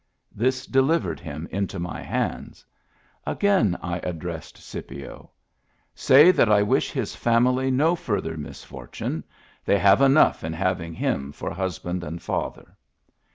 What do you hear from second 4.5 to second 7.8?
Scipio." Say that I wish his family